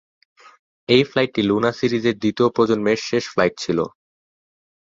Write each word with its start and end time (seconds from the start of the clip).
এই 0.89 1.03
ফ্লাইটটি 1.03 1.41
লুনা 1.43 1.71
সিরিজের 1.79 2.15
দ্বিতীয় 2.21 2.47
প্রজন্মের 2.55 2.99
শেষ 3.09 3.23
ফ্লাইট 3.33 3.53
ছিল। 3.63 3.79